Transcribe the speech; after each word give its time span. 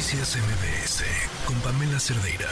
Noticias 0.00 0.34
MBS 0.38 1.04
con 1.46 1.60
Pamela 1.60 1.98
Cerdeira. 1.98 2.48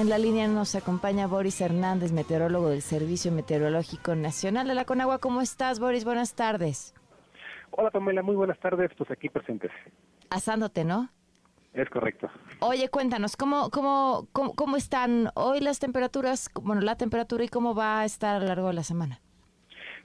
En 0.00 0.08
la 0.08 0.16
línea 0.16 0.46
nos 0.46 0.76
acompaña 0.76 1.26
Boris 1.26 1.60
Hernández, 1.60 2.12
meteorólogo 2.12 2.68
del 2.68 2.82
Servicio 2.82 3.32
Meteorológico 3.32 4.14
Nacional 4.14 4.68
de 4.68 4.76
la 4.76 4.84
Conagua. 4.84 5.18
¿Cómo 5.18 5.40
estás, 5.40 5.80
Boris? 5.80 6.04
Buenas 6.04 6.36
tardes. 6.36 6.94
Hola, 7.72 7.90
Pamela. 7.90 8.22
Muy 8.22 8.36
buenas 8.36 8.60
tardes. 8.60 8.92
Pues 8.96 9.10
aquí 9.10 9.28
presentes. 9.28 9.72
Asándote, 10.30 10.84
¿no? 10.84 11.08
Es 11.72 11.90
correcto. 11.90 12.30
Oye, 12.60 12.88
cuéntanos, 12.90 13.36
¿cómo, 13.36 13.70
cómo, 13.70 14.28
cómo, 14.30 14.54
cómo 14.54 14.76
están 14.76 15.30
hoy 15.34 15.58
las 15.58 15.80
temperaturas, 15.80 16.48
bueno, 16.62 16.80
la 16.82 16.96
temperatura 16.96 17.42
y 17.42 17.48
cómo 17.48 17.74
va 17.74 18.02
a 18.02 18.04
estar 18.04 18.36
a 18.36 18.38
lo 18.38 18.46
largo 18.46 18.68
de 18.68 18.74
la 18.74 18.84
semana? 18.84 19.20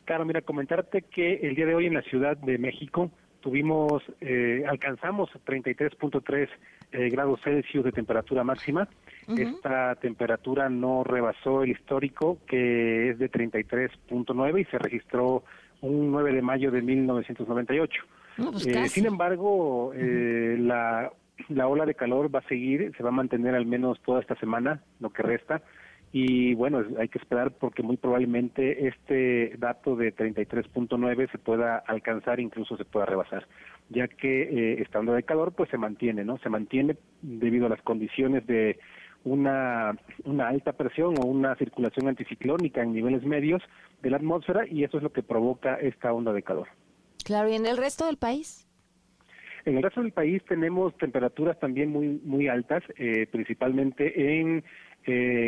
Claro, 0.05 0.25
mira, 0.25 0.41
comentarte 0.41 1.03
que 1.03 1.35
el 1.43 1.53
día 1.53 1.67
de 1.67 1.75
hoy 1.75 1.85
en 1.85 1.93
la 1.93 2.01
Ciudad 2.01 2.35
de 2.35 2.57
México 2.57 3.11
tuvimos, 3.41 4.03
eh, 4.21 4.63
alcanzamos 4.67 5.29
33.3 5.45 6.49
eh, 6.91 7.09
grados 7.09 7.39
Celsius 7.43 7.83
de 7.83 7.91
temperatura 7.91 8.43
máxima. 8.43 8.87
Esta 9.27 9.93
temperatura 9.95 10.69
no 10.69 11.03
rebasó 11.03 11.61
el 11.61 11.69
histórico, 11.69 12.39
que 12.47 13.11
es 13.11 13.19
de 13.19 13.29
33.9 13.29 14.61
y 14.61 14.65
se 14.65 14.79
registró 14.79 15.43
un 15.81 16.11
9 16.11 16.33
de 16.33 16.41
mayo 16.41 16.71
de 16.71 16.81
1998. 16.81 18.03
pues 18.37 18.65
Eh, 18.65 18.89
sin 18.89 19.05
embargo, 19.05 19.91
eh, 19.93 20.57
la, 20.59 21.11
la 21.49 21.67
ola 21.67 21.85
de 21.85 21.93
calor 21.93 22.33
va 22.33 22.39
a 22.39 22.47
seguir, 22.47 22.91
se 22.97 23.03
va 23.03 23.09
a 23.09 23.13
mantener 23.13 23.53
al 23.53 23.67
menos 23.67 23.99
toda 24.01 24.21
esta 24.21 24.35
semana, 24.35 24.81
lo 24.99 25.11
que 25.11 25.21
resta. 25.21 25.61
Y 26.11 26.55
bueno, 26.55 26.83
hay 26.97 27.07
que 27.07 27.19
esperar 27.19 27.51
porque 27.51 27.83
muy 27.83 27.97
probablemente 27.97 28.87
este 28.87 29.55
dato 29.57 29.95
de 29.95 30.15
33.9 30.15 31.31
se 31.31 31.37
pueda 31.37 31.77
alcanzar, 31.77 32.39
incluso 32.39 32.77
se 32.77 32.85
pueda 32.85 33.05
rebasar, 33.05 33.47
ya 33.89 34.07
que 34.07 34.41
eh, 34.41 34.81
esta 34.81 34.99
onda 34.99 35.13
de 35.13 35.23
calor 35.23 35.53
pues 35.53 35.69
se 35.69 35.77
mantiene, 35.77 36.25
¿no? 36.25 36.39
Se 36.39 36.49
mantiene 36.49 36.97
debido 37.21 37.67
a 37.67 37.69
las 37.69 37.81
condiciones 37.83 38.47
de 38.47 38.79
una, 39.23 39.95
una 40.23 40.47
alta 40.47 40.73
presión 40.73 41.13
o 41.19 41.27
una 41.27 41.55
circulación 41.57 42.07
anticiclónica 42.07 42.81
en 42.81 42.93
niveles 42.93 43.23
medios 43.23 43.61
de 44.01 44.09
la 44.09 44.17
atmósfera 44.17 44.65
y 44.67 44.83
eso 44.83 44.97
es 44.97 45.03
lo 45.03 45.11
que 45.11 45.21
provoca 45.21 45.75
esta 45.75 46.11
onda 46.11 46.33
de 46.33 46.41
calor. 46.41 46.67
Claro, 47.23 47.49
¿y 47.49 47.53
en 47.53 47.67
el 47.67 47.77
resto 47.77 48.07
del 48.07 48.17
país? 48.17 48.65
En 49.65 49.77
el 49.77 49.83
resto 49.83 50.01
del 50.01 50.13
país 50.13 50.41
tenemos 50.47 50.97
temperaturas 50.97 51.59
también 51.59 51.89
muy 51.89 52.19
muy 52.23 52.47
altas, 52.47 52.81
eh, 52.97 53.27
principalmente 53.29 54.39
en 54.39 54.63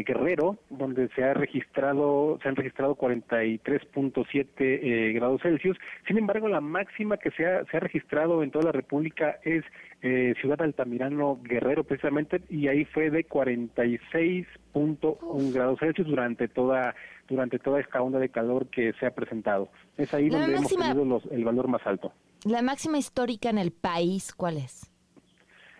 eh, 0.01 0.05
Guerrero, 0.07 0.57
donde 0.69 1.09
se 1.15 1.23
ha 1.23 1.33
registrado 1.33 2.39
se 2.41 2.49
han 2.49 2.55
registrado 2.55 2.95
43.7 2.95 4.53
eh, 4.59 5.11
grados 5.13 5.41
Celsius. 5.41 5.77
Sin 6.07 6.17
embargo, 6.17 6.47
la 6.47 6.61
máxima 6.61 7.17
que 7.17 7.31
se 7.31 7.45
ha, 7.45 7.63
se 7.65 7.77
ha 7.77 7.79
registrado 7.79 8.43
en 8.43 8.51
toda 8.51 8.65
la 8.65 8.71
República 8.71 9.39
es 9.43 9.63
eh, 10.01 10.33
Ciudad 10.41 10.61
Altamirano 10.61 11.39
Guerrero, 11.43 11.83
precisamente, 11.83 12.41
y 12.49 12.67
ahí 12.67 12.85
fue 12.85 13.09
de 13.09 13.25
46.1 13.27 15.53
grados 15.53 15.79
Celsius 15.79 16.07
durante 16.07 16.47
toda 16.47 16.95
durante 17.29 17.59
toda 17.59 17.79
esta 17.79 18.01
onda 18.01 18.19
de 18.19 18.29
calor 18.29 18.67
que 18.69 18.91
se 18.99 19.05
ha 19.05 19.11
presentado. 19.15 19.69
Es 19.97 20.13
ahí 20.13 20.29
La 20.29 20.39
donde 20.39 20.57
máxima- 20.57 20.91
hemos 20.91 20.97
tenido 20.97 21.05
los, 21.05 21.25
el 21.31 21.45
valor 21.45 21.67
más 21.69 21.81
alto. 21.85 22.11
La 22.43 22.61
máxima 22.61 22.97
histórica 22.97 23.49
en 23.49 23.57
el 23.57 23.71
país, 23.71 24.33
¿cuál 24.33 24.57
es? 24.57 24.91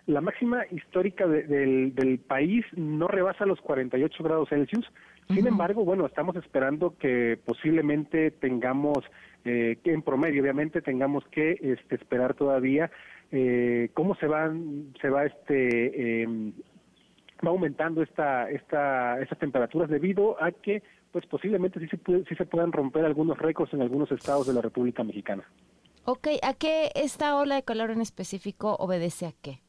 La 0.06 0.20
máxima 0.20 0.64
histórica 0.70 1.26
de- 1.26 1.44
del, 1.44 1.94
del 1.94 2.18
país 2.18 2.64
no 2.76 3.06
rebasa 3.08 3.46
los 3.46 3.60
48 3.60 4.22
grados 4.24 4.48
Celsius. 4.48 4.84
Sin 5.28 5.46
embargo, 5.46 5.84
bueno, 5.84 6.04
estamos 6.04 6.34
esperando 6.36 6.96
que 6.98 7.38
posiblemente 7.44 8.32
tengamos, 8.32 8.98
eh, 9.44 9.78
que 9.82 9.92
en 9.92 10.02
promedio, 10.02 10.42
obviamente, 10.42 10.82
tengamos 10.82 11.24
que 11.28 11.52
este, 11.62 11.94
esperar 11.94 12.34
todavía 12.34 12.90
eh, 13.30 13.88
cómo 13.94 14.14
se 14.16 14.26
van, 14.26 14.92
se 15.00 15.08
va 15.08 15.24
este, 15.24 16.22
em, 16.22 16.52
va 17.46 17.50
aumentando 17.50 18.02
esta, 18.02 18.50
esta, 18.50 19.20
estas 19.22 19.38
temperaturas 19.38 19.88
debido 19.88 20.36
a 20.42 20.50
que, 20.50 20.82
pues 21.12 21.24
posiblemente 21.26 21.80
sí 21.80 21.86
se, 21.88 21.96
puede- 21.96 22.24
sí 22.24 22.34
se 22.34 22.44
puedan 22.44 22.72
romper 22.72 23.04
algunos 23.06 23.38
récords 23.38 23.72
en 23.72 23.80
algunos 23.80 24.10
estados 24.12 24.46
de 24.48 24.52
la 24.52 24.60
República 24.60 25.02
Mexicana. 25.04 25.44
Ok, 26.04 26.26
¿a 26.42 26.52
qué 26.54 26.90
esta 26.96 27.36
ola 27.38 27.54
de 27.54 27.62
calor 27.62 27.90
en 27.92 28.00
específico 28.02 28.74
obedece 28.80 29.26
a 29.26 29.32
qué? 29.40 29.60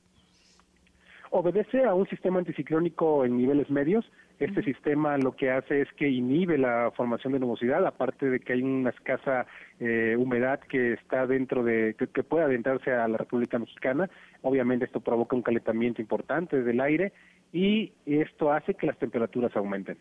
Obedece 1.35 1.83
a 1.83 1.95
un 1.95 2.07
sistema 2.09 2.37
anticiclónico 2.37 3.25
en 3.25 3.35
niveles 3.37 3.67
medios. 3.71 4.05
Este 4.37 4.61
sistema 4.61 5.17
lo 5.17 5.35
que 5.35 5.49
hace 5.49 5.81
es 5.81 5.87
que 5.93 6.07
inhibe 6.07 6.59
la 6.59 6.91
formación 6.95 7.33
de 7.33 7.39
nubosidad, 7.39 7.83
aparte 7.87 8.29
de 8.29 8.39
que 8.39 8.53
hay 8.53 8.61
una 8.61 8.91
escasa 8.91 9.47
eh, 9.79 10.15
humedad 10.15 10.59
que 10.59 10.93
está 10.93 11.25
dentro 11.25 11.63
de, 11.63 11.95
que, 11.97 12.05
que 12.05 12.21
puede 12.21 12.43
adentrarse 12.43 12.91
a 12.91 13.07
la 13.07 13.17
República 13.17 13.57
Mexicana. 13.57 14.11
Obviamente 14.43 14.85
esto 14.85 14.99
provoca 14.99 15.35
un 15.35 15.41
calentamiento 15.41 16.03
importante 16.03 16.61
del 16.61 16.79
aire 16.79 17.13
y 17.51 17.93
esto 18.05 18.51
hace 18.51 18.75
que 18.75 18.85
las 18.85 18.99
temperaturas 18.99 19.55
aumenten. 19.55 19.97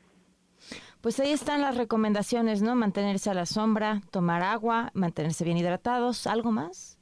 Pues 1.00 1.19
ahí 1.19 1.31
están 1.31 1.62
las 1.62 1.78
recomendaciones, 1.78 2.60
¿no? 2.60 2.76
Mantenerse 2.76 3.31
a 3.31 3.34
la 3.34 3.47
sombra, 3.47 4.03
tomar 4.10 4.43
agua, 4.43 4.91
mantenerse 4.93 5.44
bien 5.44 5.56
hidratados, 5.56 6.26
¿algo 6.26 6.53
más? 6.53 6.99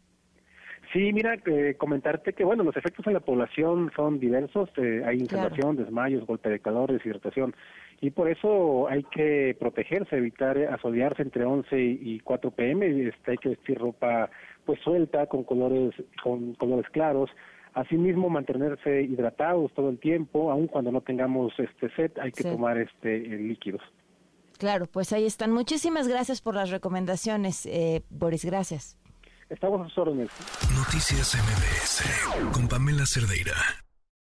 Sí, 0.93 1.12
mira, 1.12 1.34
eh, 1.47 1.77
comentarte 1.78 2.33
que, 2.33 2.45
bueno, 2.45 2.65
los 2.65 2.77
efectos 2.77 3.06
en 3.06 3.12
la 3.12 3.21
población 3.21 3.93
son 3.95 4.19
diversos. 4.19 4.69
eh, 4.77 5.03
hay 5.06 5.19
Claro. 5.19 5.45
insolación, 5.47 5.77
desmayos, 5.77 6.27
golpe 6.27 6.49
de 6.51 6.59
calor, 6.59 6.91
deshidratación. 6.93 7.55
Y 8.01 8.11
por 8.11 8.28
eso 8.28 8.89
hay 8.89 9.05
que 9.05 9.55
protegerse, 9.61 10.17
evitar 10.17 10.59
asolearse 10.59 11.23
entre 11.23 11.45
11 11.45 11.81
y 11.81 12.19
4 12.21 12.50
pm. 12.50 12.87
Este, 13.09 13.33
hay 13.33 13.37
que 13.37 13.50
vestir 13.50 13.79
ropa 13.79 14.31
pues 14.65 14.81
suelta, 14.81 15.27
con 15.27 15.45
colores, 15.45 15.95
con 16.23 16.55
colores 16.55 16.91
claros. 16.91 17.31
Asimismo, 17.75 18.29
mantenerse 18.29 19.03
hidratados 19.03 19.73
todo 19.75 19.91
el 19.91 19.99
tiempo, 20.00 20.50
aun 20.50 20.67
cuando 20.67 20.91
no 20.91 21.03
tengamos 21.03 21.53
este 21.59 21.89
sed, 21.95 22.11
hay 22.21 22.33
que 22.33 22.43
Sí. 22.43 22.50
tomar 22.50 22.79
este 22.79 23.17
eh, 23.17 23.39
líquidos. 23.39 23.83
Claro, 24.59 24.87
pues 24.87 25.12
ahí 25.12 25.25
están. 25.25 25.53
Muchísimas 25.53 26.09
gracias 26.09 26.43
por 26.43 26.55
las 26.56 26.71
recomendaciones, 26.71 27.65
eh, 27.67 28.03
Boris, 28.11 28.45
gracias. 28.45 28.99
Estamos 29.50 29.81
a 29.81 30.00
órdenes. 30.00 30.31
Noticias 30.77 31.34
MBS 31.34 32.53
con 32.53 32.69
Pamela 32.69 33.05
Cerdeira. 33.05 33.55